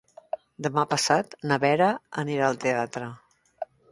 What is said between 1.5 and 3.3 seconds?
na Vera anirà al teatre.